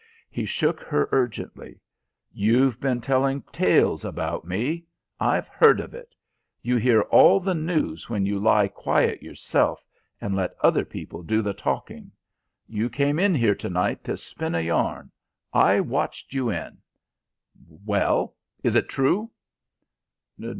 [0.31, 1.79] He shook her urgently.
[2.33, 4.85] "You've been telling tales about me.
[5.19, 6.15] I've heard of it.
[6.63, 9.85] You hear all the news when you lie quiet yourself
[10.19, 12.11] and let other people do the talking.
[12.67, 15.11] You came in here to night to spin a yarn.
[15.53, 16.79] I watched you in.
[17.69, 18.33] Well,
[18.63, 19.29] is it true?"